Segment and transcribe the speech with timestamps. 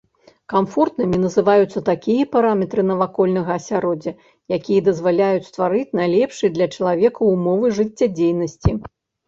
[0.51, 4.13] Камфортнымі называюцца такія параметры навакольнага асяроддзя,
[4.59, 8.71] якія дазваляюць стварыць найлепшыя для чалавека ўмовы жыццядзейнасці.